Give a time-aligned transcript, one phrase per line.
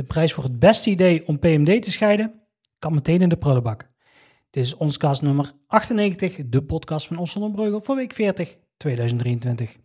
[0.00, 2.42] De prijs voor het beste idee om PMD te scheiden
[2.78, 3.90] kan meteen in de prullenbak.
[4.50, 9.76] Dit is ons cast nummer 98, de podcast van en Breugel voor week 40, 2023.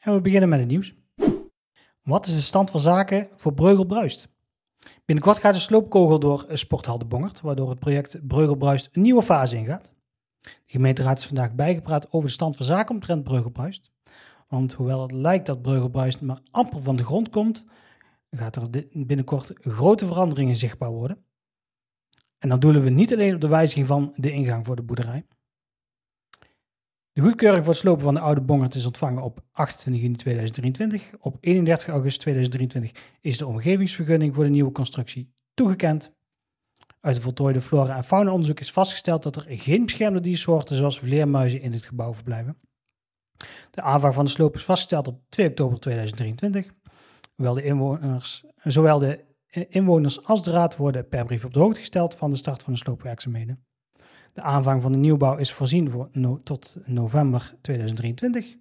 [0.00, 0.94] En we beginnen met het nieuws.
[2.02, 4.28] Wat is de stand van zaken voor Breugel Bruist?
[5.10, 9.22] Binnenkort gaat de sloopkogel door Sporthal de Bongert, waardoor het project Breugel Bruist een nieuwe
[9.22, 9.92] fase ingaat.
[10.40, 13.90] De gemeenteraad is vandaag bijgepraat over de stand van zaken omtrent Breugel Bruist.
[14.48, 17.64] Want hoewel het lijkt dat Breugel Bruist maar amper van de grond komt,
[18.30, 21.24] gaat er binnenkort grote veranderingen zichtbaar worden.
[22.38, 25.26] En dan doelen we niet alleen op de wijziging van de ingang voor de boerderij.
[27.12, 31.10] De goedkeuring voor het slopen van de oude bongert is ontvangen op 28 juni 2023.
[31.20, 36.18] Op 31 augustus 2023 is de omgevingsvergunning voor de nieuwe constructie toegekend.
[37.00, 41.60] Uit de voltooide flora- en fauna-onderzoek is vastgesteld dat er geen beschermde diersoorten zoals vleermuizen
[41.60, 42.58] in het gebouw verblijven.
[43.70, 46.72] De aanvang van de sloop is vastgesteld op 2 oktober 2023.
[47.34, 49.24] Hoewel de inwoners, zowel de
[49.68, 52.72] inwoners als de raad worden per brief op de hoogte gesteld van de start van
[52.72, 53.64] de sloopwerkzaamheden.
[54.32, 56.10] De aanvang van de nieuwbouw is voorzien voor
[56.42, 58.56] tot november 2023.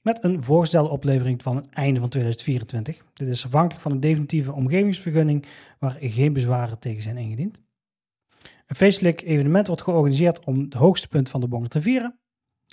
[0.00, 3.04] Met een voorgestelde oplevering van het einde van 2024.
[3.12, 5.46] Dit is afhankelijk van een definitieve omgevingsvergunning
[5.78, 7.60] waar geen bezwaren tegen zijn ingediend.
[8.66, 12.18] Een feestelijk evenement wordt georganiseerd om het hoogste punt van de bonger te vieren,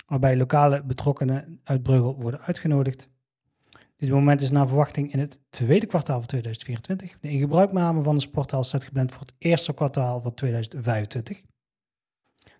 [0.06, 3.08] waarbij lokale betrokkenen uit Breugel worden uitgenodigd.
[3.96, 7.18] Dit moment is naar verwachting in het tweede kwartaal van 2024.
[7.20, 11.42] De ingebruikname van de sporthal staat gepland voor het eerste kwartaal van 2025.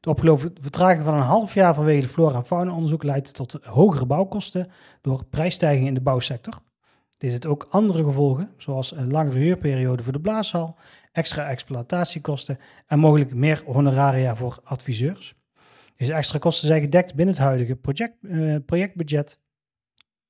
[0.06, 4.70] De opgelopen vertraging van een half jaar vanwege flora- en fauna-onderzoek leidt tot hogere bouwkosten
[5.00, 6.60] door prijsstijgingen in de bouwsector.
[7.18, 10.76] Dit heeft ook andere gevolgen, zoals een langere huurperiode voor de blaashal,
[11.12, 15.34] extra exploitatiekosten en mogelijk meer honoraria voor adviseurs.
[15.96, 19.40] Deze extra kosten zijn gedekt binnen het huidige project, uh, projectbudget,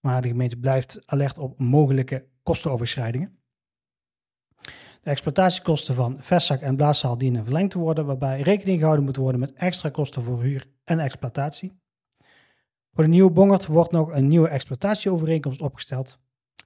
[0.00, 3.32] maar de gemeente blijft alert op mogelijke kostenoverschrijdingen.
[5.06, 9.40] De exploitatiekosten van vestzak en blaaszaal dienen verlengd te worden, waarbij rekening gehouden moet worden
[9.40, 11.72] met extra kosten voor huur en exploitatie.
[12.92, 16.18] Voor de nieuwe Bongert wordt nog een nieuwe exploitatieovereenkomst opgesteld.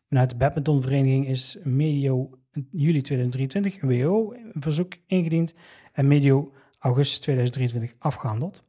[0.09, 2.31] Vanuit de badmintonvereniging is medio
[2.71, 5.55] juli 2023 een WO-verzoek ingediend
[5.93, 8.65] en medio augustus 2023 afgehandeld.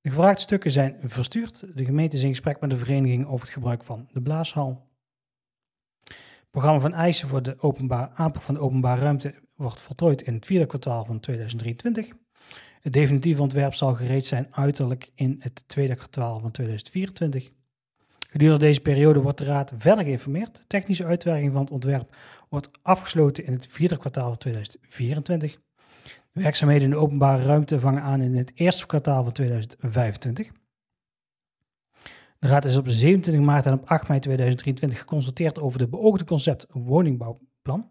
[0.00, 1.76] De gevraagde stukken zijn verstuurd.
[1.76, 4.89] De gemeente is in gesprek met de vereniging over het gebruik van de blaashal
[6.50, 10.46] programma van eisen voor de openbaar, aanpak van de openbare ruimte wordt voltooid in het
[10.46, 12.08] vierde kwartaal van 2023.
[12.80, 17.50] Het definitieve ontwerp zal gereed zijn uiterlijk in het tweede kwartaal van 2024.
[18.30, 20.56] Gedurende deze periode wordt de Raad verder geïnformeerd.
[20.56, 22.16] De technische uitwerking van het ontwerp
[22.48, 25.58] wordt afgesloten in het vierde kwartaal van 2024.
[26.32, 30.50] De werkzaamheden in de openbare ruimte vangen aan in het eerste kwartaal van 2025.
[32.40, 36.24] De Raad is op 27 maart en op 8 mei 2023 geconsulteerd over de beoogde
[36.24, 37.90] concept woningbouwplan.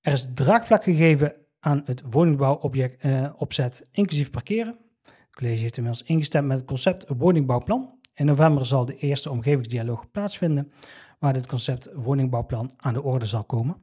[0.00, 4.78] Er is draagvlak gegeven aan het woningbouwopzet, eh, inclusief parkeren.
[5.02, 7.98] Het college heeft inmiddels ingestemd met het concept woningbouwplan.
[8.14, 10.72] In november zal de eerste omgevingsdialoog plaatsvinden,
[11.18, 13.76] waar dit concept woningbouwplan aan de orde zal komen.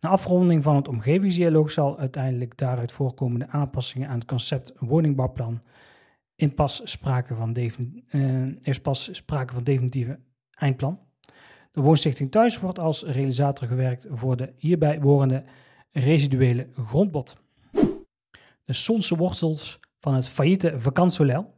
[0.00, 5.62] Na afronding van het omgevingsdialoog zal uiteindelijk daaruit voorkomende aanpassingen aan het concept woningbouwplan
[6.42, 7.56] in pas sprake van,
[8.10, 10.18] uh, is pas sprake van definitieve
[10.50, 11.00] eindplan.
[11.72, 15.44] De woonstichting Thuis wordt als realisator gewerkt voor de hierbij behorende
[15.90, 17.36] residuele grondbod.
[18.64, 21.54] De Sonse wortels van het failliete vakantsolel.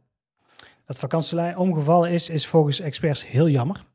[0.85, 3.85] Dat vakantsolel omgevallen is, is volgens experts heel jammer.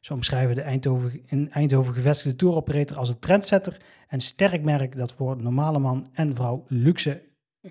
[0.00, 3.76] Zo omschrijven de Eindhoven, in Eindhoven gevestigde touroperator als een trendsetter
[4.08, 7.22] en sterk merk dat voor normale man en vrouw luxe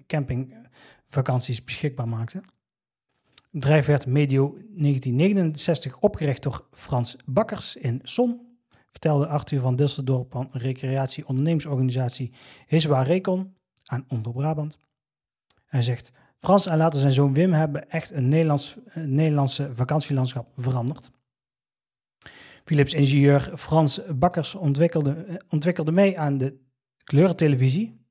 [0.07, 2.43] campingvakanties beschikbaar maakte.
[3.55, 8.57] Bedrijf werd medio 1969 opgericht door Frans Bakkers in Son.
[8.91, 12.31] Vertelde Arthur van Dilsendorp van recreatie-ondernemersorganisatie
[12.67, 13.55] Hiswa Recon
[13.85, 14.79] aan Onder Brabant.
[15.65, 21.11] Hij zegt, Frans en later zijn zoon Wim hebben echt een, Nederlands, Nederlandse vakantielandschap veranderd.
[22.65, 26.57] Philips ingenieur Frans Bakkers ontwikkelde, ontwikkelde mee aan de
[27.03, 28.05] kleurentelevisie.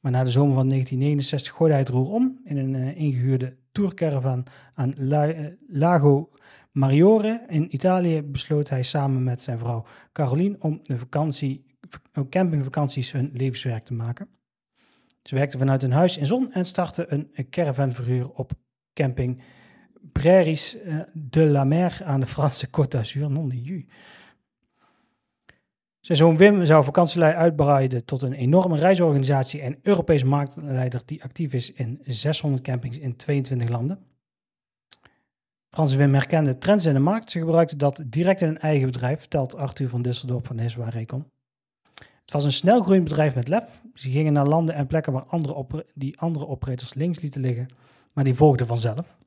[0.00, 3.60] Maar na de zomer van 1969 gooide hij het roer om in een uh, ingehuurde
[3.72, 6.30] tourcaravan aan eh, Lago
[6.72, 11.66] Mariore in Italië besloot hij samen met zijn vrouw Caroline om de vakantie,
[12.28, 14.28] campingvakanties hun levenswerk te maken.
[15.22, 18.52] Ze werkten vanuit een huis in Zon en startten een caravanverhuur op
[18.94, 19.42] camping
[20.12, 23.30] Prairies eh, de la Mer aan de Franse Côte d'Azur.
[23.30, 23.86] Non de
[26.02, 31.72] Zoon Wim zou vakantielei uitbreiden tot een enorme reisorganisatie en Europees marktleider die actief is
[31.72, 33.98] in 600 campings in 22 landen.
[35.68, 37.30] Frans Wim herkende trends in de markt.
[37.30, 41.26] Ze gebruikten dat direct in een eigen bedrijf, vertelt Arthur van Disseldorp van Hiswa Recon.
[41.98, 43.82] Het was een snel groeiend bedrijf met lef.
[43.94, 47.68] Ze gingen naar landen en plekken waar andere die andere operators links lieten liggen,
[48.12, 49.18] maar die volgden vanzelf.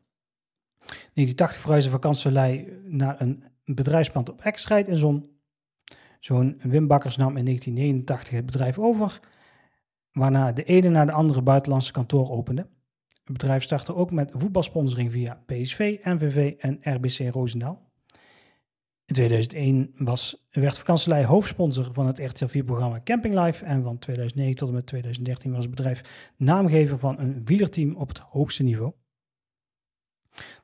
[0.82, 5.35] In 1980 verhuisde vakantielei naar een bedrijfspand op Exrijd in Zon.
[6.26, 9.20] Zo'n Wim Bakkers nam in 1989 het bedrijf over,
[10.12, 12.68] waarna de ene na de andere buitenlandse kantoor opende.
[13.24, 17.92] Het bedrijf startte ook met voetbalsponsoring via PSV, NVV en RBC Roosendaal.
[19.06, 24.56] In 2001 was, werd vakantielei hoofdsponsor van het RTL 4-programma Camping Life en van 2009
[24.56, 28.92] tot en met 2013 was het bedrijf naamgever van een wielerteam op het hoogste niveau.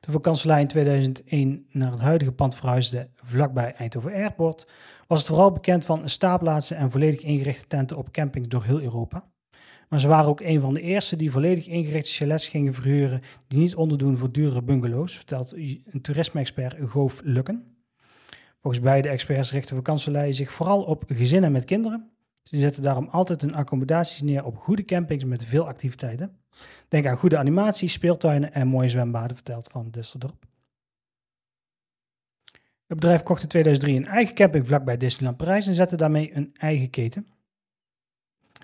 [0.00, 4.66] De vakantielei in 2001 naar het huidige pand verhuisde vlakbij Eindhoven Airport,
[5.06, 9.30] was het vooral bekend van staapplaatsen en volledig ingerichte tenten op campings door heel Europa.
[9.88, 13.58] Maar ze waren ook een van de eerste die volledig ingerichte chalets gingen verhuren die
[13.58, 17.64] niet onderdoen voor duurdere bungalows, vertelt een toerisme-expert Goof Lukken.
[18.60, 22.10] Volgens beide experts richten vakantieleien zich vooral op gezinnen met kinderen.
[22.42, 26.41] Ze zetten daarom altijd hun accommodaties neer op goede campings met veel activiteiten.
[26.88, 30.50] Denk aan goede animatie, speeltuinen en mooie zwembaden, vertelt Van Düsseldorp.
[32.86, 36.54] Het bedrijf kocht in 2003 een eigen camping vlakbij Disneyland Parijs en zette daarmee een
[36.58, 37.26] eigen keten.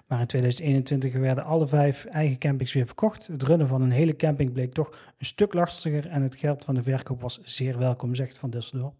[0.06, 3.26] Maar in 2021 werden alle vijf eigen campings weer verkocht.
[3.26, 4.88] Het runnen van een hele camping bleek toch
[5.18, 8.94] een stuk lastiger en het geld van de verkoop was zeer welkom, zegt Van Disseldorp.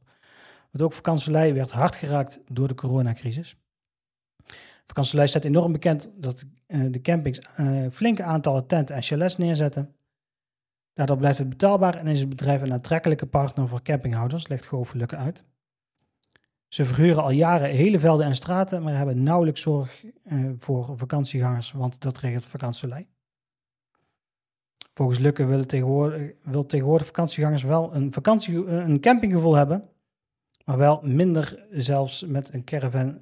[0.71, 3.57] Want ook vakantielei werd hard geraakt door de coronacrisis.
[4.89, 9.95] Vakantielei staat enorm bekend dat uh, de campings uh, flinke aantallen tenten en chalets neerzetten.
[10.93, 14.95] Daardoor blijft het betaalbaar en is het bedrijf een aantrekkelijke partner voor campinghouders, legt Goof
[14.95, 15.45] uit.
[16.69, 21.73] Ze verhuren al jaren hele velden en straten, maar hebben nauwelijks zorg uh, voor vakantiegangers,
[21.73, 23.07] want dat regelt vakantielei.
[24.95, 25.47] Volgens Lukke
[26.43, 29.85] wil tegenwoordig vakantiegangers wel een, vakantie, een campinggevoel hebben,
[30.65, 33.21] maar wel minder zelfs met een caravan,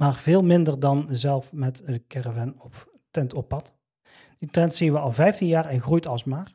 [0.00, 3.74] maar veel minder dan zelf met een caravan of tent op pad.
[4.38, 6.52] Die trend zien we al 15 jaar en groeit alsmaar.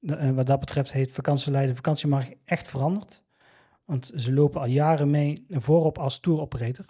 [0.00, 3.22] En wat dat betreft heeft vakantieleiden de vakantiemarkt echt veranderd.
[3.84, 6.84] Want ze lopen al jaren mee voorop als tour operator.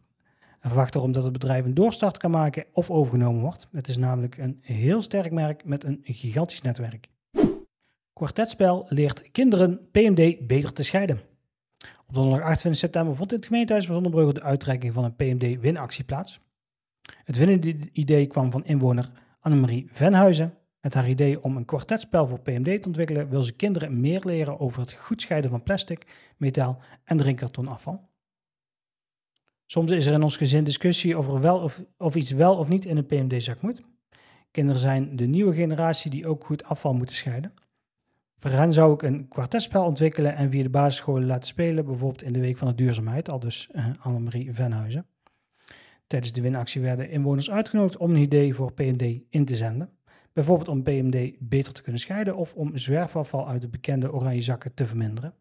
[0.60, 3.68] En verwacht erom dat het bedrijf een doorstart kan maken of overgenomen wordt.
[3.72, 7.08] Het is namelijk een heel sterk merk met een gigantisch netwerk.
[8.12, 11.20] Kwartetspel leert kinderen PMD beter te scheiden.
[12.06, 16.04] Op donderdag 28 september vond in het gemeentehuis van Zonnebrugge de uitreiking van een PMD-winactie
[16.04, 16.40] plaats.
[17.24, 19.10] Het winnende idee kwam van inwoner
[19.40, 20.54] Annemarie Venhuizen.
[20.80, 24.60] Met haar idee om een kwartetspel voor PMD te ontwikkelen, wil ze kinderen meer leren
[24.60, 26.06] over het goed scheiden van plastic,
[26.36, 28.08] metaal en drinkkartonafval.
[29.66, 32.84] Soms is er in ons gezin discussie over wel of, of iets wel of niet
[32.84, 33.82] in een PMD-zak moet.
[34.50, 37.54] Kinderen zijn de nieuwe generatie die ook goed afval moeten scheiden.
[38.38, 42.32] Voor hen zou ik een kwartetspel ontwikkelen en via de basisscholen laten spelen, bijvoorbeeld in
[42.32, 45.06] de Week van de Duurzaamheid, al dus uh, Annemarie Venhuizen.
[46.06, 49.90] Tijdens de winactie werden inwoners uitgenodigd om een idee voor PMD in te zenden.
[50.32, 54.74] Bijvoorbeeld om PMD beter te kunnen scheiden of om zwerfafval uit de bekende oranje zakken
[54.74, 55.34] te verminderen.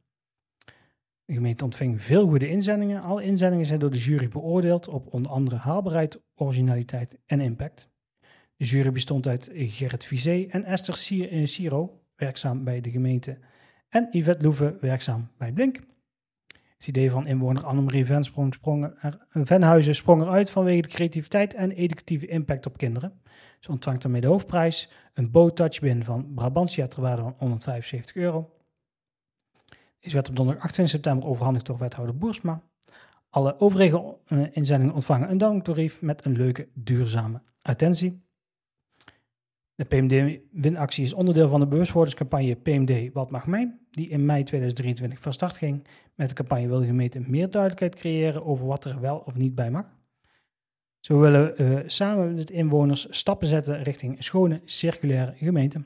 [1.25, 3.01] De gemeente ontving veel goede inzendingen.
[3.01, 7.89] Alle inzendingen zijn door de jury beoordeeld op onder andere haalbaarheid, originaliteit en impact.
[8.55, 10.95] De jury bestond uit Gerrit Vizé en Esther
[11.47, 13.37] Siro, werkzaam bij de gemeente,
[13.89, 15.79] en Yvette Loeve, werkzaam bij Blink.
[16.77, 18.93] Het idee van inwoner Annemarie sprong
[19.29, 23.21] Venhuizen sprong eruit vanwege de creativiteit en educatieve impact op kinderen.
[23.59, 28.53] Ze ontvangt daarmee de hoofdprijs, een Bow Touchbin van Brabantia ter waarde van 175 euro.
[29.99, 32.61] Deze werd op donderdag 28 september overhandigd door wethouder Boersma.
[33.29, 38.24] Alle overige uh, inzendingen ontvangen een downloadtarief met een leuke, duurzame attentie.
[39.75, 45.19] De PMD-winactie is onderdeel van de bewustwordingscampagne PMD Wat Mag Mij, die in mei 2023
[45.19, 45.87] van start ging.
[46.13, 49.55] Met de campagne wil de gemeente meer duidelijkheid creëren over wat er wel of niet
[49.55, 49.95] bij mag.
[50.99, 55.83] Zo willen we samen met inwoners stappen zetten richting een schone, circulaire gemeente.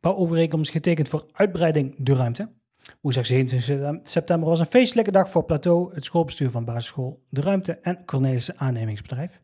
[0.00, 2.52] Bouwovereenkomst getekend voor uitbreiding de ruimte.
[3.00, 7.72] Woensdag 27 september was een feestelijke dag voor Plateau, het schoolbestuur van basisschool De Ruimte
[7.72, 9.40] en Cornelissen Aannemingsbedrijf.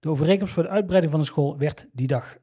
[0.00, 2.38] De overeenkomst voor de uitbreiding van de school werd die dag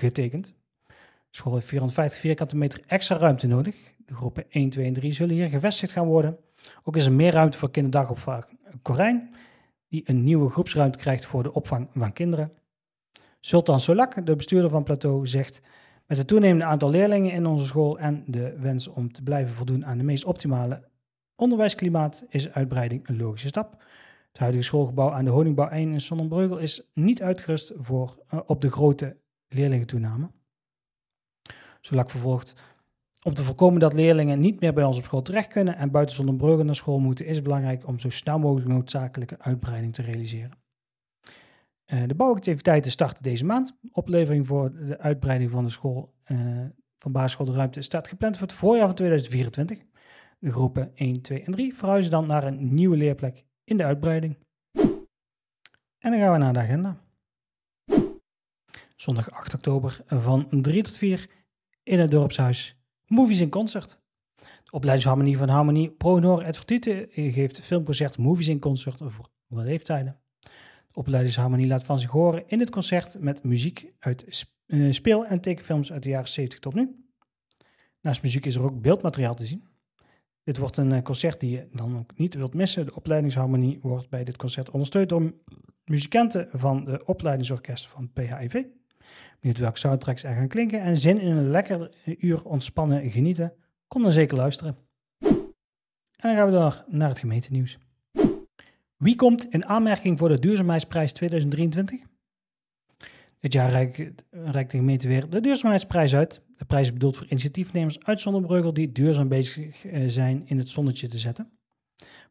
[0.00, 0.54] getekend.
[0.86, 3.76] De school heeft 450 vierkante meter extra ruimte nodig.
[4.06, 6.38] De groepen 1, 2 en 3 zullen hier gevestigd gaan worden.
[6.84, 8.44] Ook is er meer ruimte voor kinderdagopvang
[8.82, 9.34] Corijn,
[9.88, 12.52] die een nieuwe groepsruimte krijgt voor de opvang van kinderen.
[13.40, 15.60] Sultan Solak, de bestuurder van Plateau, zegt...
[16.10, 19.86] Met het toenemende aantal leerlingen in onze school en de wens om te blijven voldoen
[19.86, 20.88] aan de meest optimale
[21.36, 23.82] onderwijsklimaat is uitbreiding een logische stap.
[24.28, 28.60] Het huidige schoolgebouw aan de Honingbouw 1 in Sonnenbreugel is niet uitgerust voor, uh, op
[28.60, 29.16] de grote
[29.54, 30.30] leerlingentoename.
[31.80, 32.54] Zolang vervolgt
[33.22, 36.16] om te voorkomen dat leerlingen niet meer bij ons op school terecht kunnen en buiten
[36.16, 40.50] Sonnenbreugel naar school moeten, is het belangrijk om zo snel mogelijk noodzakelijke uitbreiding te realiseren.
[41.92, 43.76] Uh, de bouwactiviteiten starten deze maand.
[43.92, 46.64] Oplevering voor de uitbreiding van de school uh,
[46.98, 49.78] van basisschool de ruimte staat gepland voor het voorjaar van 2024.
[50.38, 54.38] De groepen 1, 2 en 3 verhuizen dan naar een nieuwe leerplek in de uitbreiding.
[55.98, 57.00] En dan gaan we naar de agenda.
[59.00, 61.28] Zondag 8 oktober van 3 tot 4
[61.82, 62.76] in het dorpshuis
[63.06, 63.98] Movies in Concert.
[64.36, 70.20] De opleidingsharmonie van Harmonie Pro Noor Advertute geeft filmconcert Movies in Concert voor alle leeftijden.
[70.40, 70.48] De
[70.92, 75.92] opleidingsharmonie laat van zich horen in het concert met muziek uit uh, speel- en tekenfilms
[75.92, 77.04] uit de jaren 70 tot nu.
[78.00, 79.64] Naast muziek is er ook beeldmateriaal te zien.
[80.42, 82.86] Dit wordt een eh, concert die je dan ook niet wilt missen.
[82.86, 85.34] De opleidingsharmonie wordt bij dit concert ondersteund door
[85.84, 88.64] muzikanten van de opleidingsorkest van PHIV.
[89.40, 93.52] Benieuwd welke soundtracks er gaan klinken en zin in een lekker uur ontspannen genieten?
[93.88, 94.76] Kom dan zeker luisteren.
[95.18, 97.78] En dan gaan we door naar het gemeentenieuws.
[98.96, 102.00] Wie komt in aanmerking voor de duurzaamheidsprijs 2023?
[103.40, 106.42] Dit jaar reikt, reikt de gemeente weer de duurzaamheidsprijs uit.
[106.56, 110.68] De prijs is bedoeld voor initiatiefnemers uit Zonnebreugel die duurzaam bezig eh, zijn in het
[110.68, 111.50] zonnetje te zetten.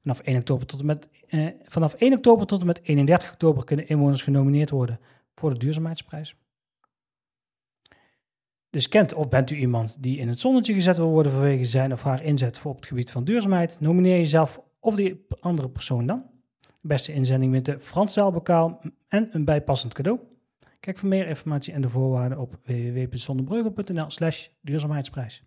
[0.02, 3.64] Vanaf 1 oktober tot en met, eh, vanaf 1 oktober tot en met 31 oktober
[3.64, 5.00] kunnen inwoners genomineerd worden
[5.36, 6.36] voor de duurzaamheidsprijs.
[8.70, 11.94] Dus kent of bent u iemand die in het zonnetje gezet wil worden vanwege zijn
[11.94, 13.80] of haar inzet voor op het gebied van duurzaamheid?
[13.80, 16.30] Nomineer jezelf of die andere persoon dan.
[16.82, 20.20] Beste inzending wint de Frans Zelbokaal en een bijpassend cadeau.
[20.80, 25.44] Kijk voor meer informatie en de voorwaarden op www.zonnebreugel.nl slash duurzaamheidsprijs.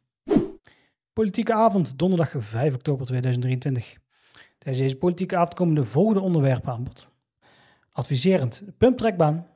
[1.12, 3.97] Politieke avond, donderdag 5 oktober 2023.
[4.59, 7.11] Tijdens deze politieke avond komen de volgende onderwerpen aan bod.
[7.93, 9.47] Adviserend pumptrekbaan,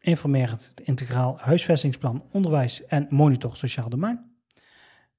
[0.00, 4.36] informerend integraal huisvestingsplan onderwijs en monitor sociaal domein.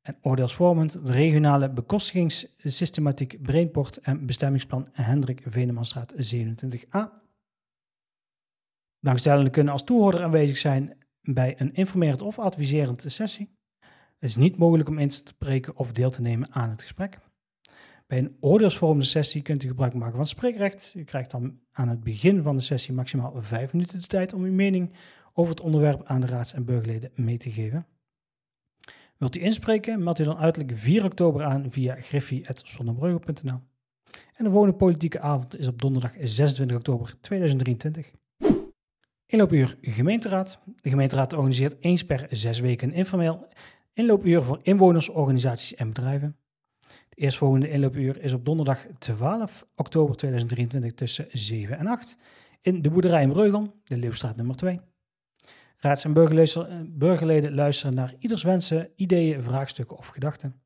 [0.01, 6.99] En oordeelsvormend de regionale bekostigingssystematiek Brainport en bestemmingsplan Hendrik Venemanstraat 27a.
[8.99, 13.57] Belangstellenden kunnen als toehoorder aanwezig zijn bij een informerend of adviserend sessie.
[14.19, 17.17] Het is niet mogelijk om in te spreken of deel te nemen aan het gesprek.
[18.09, 20.93] Bij een oordeelsvormende sessie kunt u gebruik maken van spreekrecht.
[20.95, 24.43] U krijgt dan aan het begin van de sessie maximaal vijf minuten de tijd om
[24.43, 24.93] uw mening
[25.33, 27.87] over het onderwerp aan de raads- en burgerleden mee te geven.
[29.17, 33.59] Wilt u inspreken, meld u dan uiterlijk 4 oktober aan via griffie.zonnebreugel.nl.
[34.35, 38.11] En de volgende politieke avond is op donderdag 26 oktober 2023.
[39.25, 40.59] Inloopuur gemeenteraad.
[40.75, 43.47] De gemeenteraad organiseert eens per zes weken informeel
[43.93, 46.37] inloopuur voor inwoners, organisaties en bedrijven.
[47.19, 52.17] De eerstvolgende inloopuur is op donderdag 12 oktober 2023 tussen 7 en 8
[52.61, 54.79] in de boerderij in Breugel, de Leeuwstraat nummer 2.
[55.77, 56.13] Raads- en
[56.97, 60.61] burgerleden luisteren naar ieders wensen, ideeën, vraagstukken of gedachten.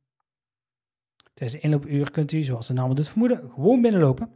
[1.34, 4.30] Tijdens de inloopuur kunt u, zoals de naam doet vermoeden, gewoon binnenlopen.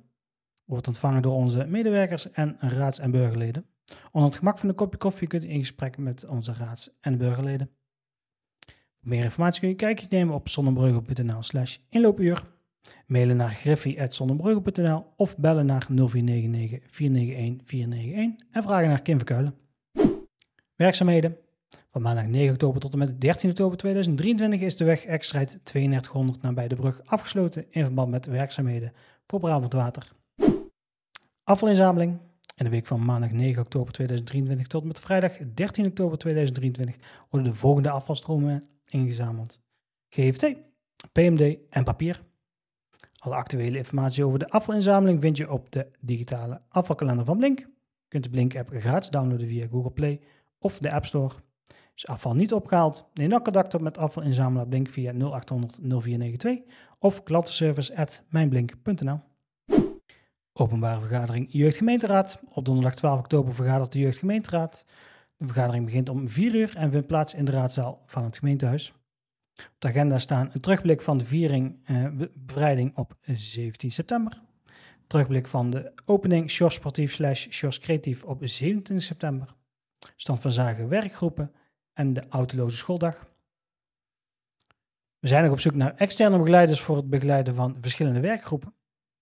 [0.66, 3.66] Wordt ontvangen door onze medewerkers en raads- en burgerleden.
[4.12, 7.18] Onder het gemak van een kopje koffie kunt u in gesprek met onze raads- en
[7.18, 7.77] burgerleden.
[9.00, 12.44] Meer informatie kun je kijkje nemen op zonnebreugel.nl slash inloopuur.
[13.06, 19.56] Mailen naar griffie.zonnebreugel.nl of bellen naar 0499 491 491 en vragen naar Kim Verkuilen.
[20.76, 21.38] Werkzaamheden.
[21.92, 26.42] Van maandag 9 oktober tot en met 13 oktober 2023 is de weg Exstrijd 3200
[26.42, 28.94] nabij de brug afgesloten in verband met werkzaamheden
[29.28, 30.12] voor Brabant Water.
[31.44, 32.18] Afvalinzameling.
[32.56, 36.96] In de week van maandag 9 oktober 2023 tot met vrijdag 13 oktober 2023
[37.30, 39.60] worden de volgende afvalstromen ingezameld.
[40.10, 40.56] GFT,
[41.12, 42.20] PMD en papier.
[43.18, 47.60] Alle actuele informatie over de afvalinzameling vind je op de digitale afvalkalender van Blink.
[47.60, 47.66] Je
[48.08, 50.22] kunt de Blink-app gratis downloaden via Google Play
[50.60, 51.34] of de App Store.
[51.96, 53.06] Is afval niet opgehaald?
[53.14, 56.60] Neem dan contact op met afvalinzamelaar Blink via 0800 0492
[57.00, 59.20] of klantenservice@mijnblink.nl.
[60.54, 62.42] Openbare vergadering Jeugdgemeenteraad.
[62.54, 64.86] Op donderdag 12 oktober vergadert de Jeugdgemeenteraad.
[65.38, 68.94] De vergadering begint om 4 uur en vindt plaats in de raadzaal van het gemeentehuis.
[69.58, 72.06] Op de agenda staan een terugblik van de viering eh,
[72.40, 74.42] bevrijding op 17 september.
[75.08, 79.56] Terugblik van de opening Sjors Sportief slash Sjors Creatief op 27 september.
[80.16, 81.52] Stand van zaken werkgroepen
[81.94, 83.30] en de autoloze schooldag.
[85.20, 88.74] We zijn nog op zoek naar externe begeleiders voor het begeleiden van verschillende werkgroepen.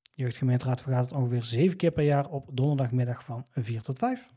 [0.02, 4.28] De jeugdgemeenteraad vergadert ongeveer zeven keer per jaar op donderdagmiddag van 4 tot 5.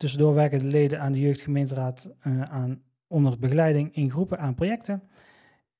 [0.00, 5.02] Tussendoor werken de leden aan de jeugdgemeenteraad uh, aan onder begeleiding in groepen aan projecten.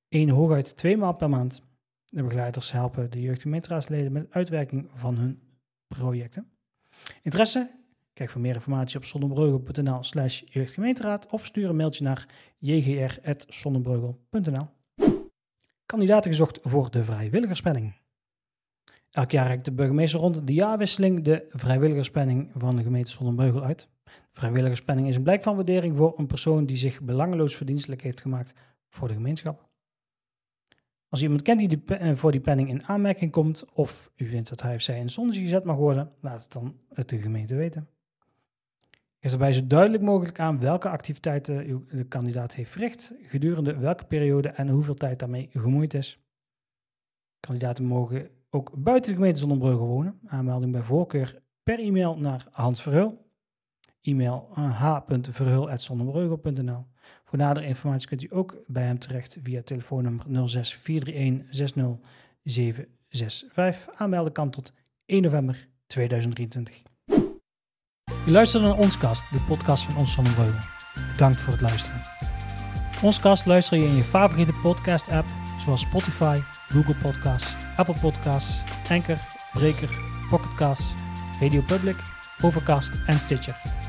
[0.08, 1.62] Eén hooguit twee maal per maand.
[2.04, 5.40] De begeleiders helpen de jeugdgemeenteraadsleden met uitwerking van hun
[5.86, 6.50] projecten.
[7.22, 7.70] Interesse?
[8.12, 14.68] Kijk voor meer informatie op zonnebreugel.nl slash jeugdgemeenteraad of stuur een mailtje naar jgr.zonnebreugel.nl
[15.86, 17.94] Kandidaten gezocht voor de vrijwilligerspenning.
[19.10, 23.88] Elk jaar reikt de burgemeester rond de jaarwisseling de vrijwilligerspenning van de gemeente Zonnebreugel uit.
[24.32, 28.54] Vrijwilligerspenning is een blijk van waardering voor een persoon die zich belangeloos verdienstelijk heeft gemaakt
[28.88, 29.68] voor de gemeenschap.
[31.08, 34.62] Als iemand kent die eh, voor die penning in aanmerking komt, of u vindt dat
[34.62, 37.88] hij of zij in zonnetje gezet mag worden, laat het dan de gemeente weten.
[39.20, 44.48] Geef daarbij zo duidelijk mogelijk aan welke activiteiten de kandidaat heeft verricht, gedurende welke periode
[44.48, 46.24] en hoeveel tijd daarmee gemoeid is.
[47.40, 50.20] Kandidaten mogen ook buiten de gemeente Zonnebreugel wonen.
[50.26, 53.29] Aanmelding bij voorkeur per e-mail naar Hans Verheul.
[54.02, 56.86] E-mail h.verheul.zonnebreugel.nl
[57.24, 61.84] Voor nadere informatie kunt u ook bij hem terecht via telefoonnummer 06 431 60
[62.42, 63.94] 765.
[63.94, 64.72] Aanmelden kan tot
[65.06, 66.82] 1 november 2023.
[68.24, 70.68] Je luistert naar Onskast, de podcast van Ons Zonnebreugel.
[71.12, 72.00] Bedankt voor het luisteren.
[73.02, 75.28] Onskast luister je in je favoriete podcast app
[75.60, 78.56] zoals Spotify, Google Podcasts, Apple Podcasts,
[78.90, 79.18] Anchor,
[79.52, 79.90] Breaker,
[80.30, 80.94] Pocketcasts,
[81.40, 81.96] Radio Public,
[82.42, 83.79] Overcast en Stitcher.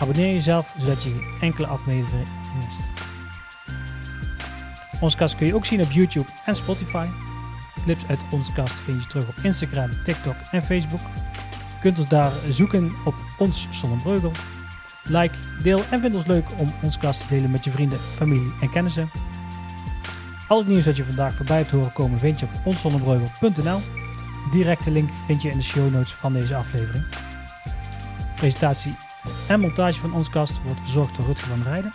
[0.00, 2.78] Abonneer jezelf zodat je enkele aflevering mist.
[5.00, 7.06] Onze kast kun je ook zien op YouTube en Spotify.
[7.82, 11.00] Clips uit onze kast vind je terug op Instagram, TikTok en Facebook.
[11.80, 14.32] Kunt ons daar zoeken op Ons Zonnebreugel.
[15.04, 18.52] Like, deel en vind ons leuk om ons kast te delen met je vrienden, familie
[18.60, 19.10] en kennissen.
[20.48, 23.80] Al het nieuws dat je vandaag voorbij hebt horen komen vind je op onszonnebreugel.nl.
[24.50, 27.04] Directe link vind je in de show notes van deze aflevering.
[28.36, 28.96] Presentatie
[29.48, 31.92] en montage van ons kast wordt verzorgd door Rutger van Rijden.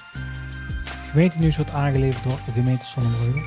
[1.10, 3.41] Gemeentenieuws wordt aangeleverd door de gemeente Zonnebreugel.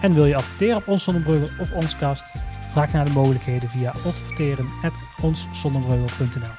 [0.00, 2.32] En wil je adverteren op ons Zonnebreugel of ons kast?
[2.68, 6.54] Vraag naar de mogelijkheden via adverteren.onszonnebreugel.nl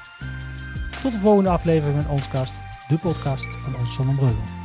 [1.02, 2.54] Tot de volgende aflevering van ons kast,
[2.88, 4.57] de podcast van ons Zonnebreugel.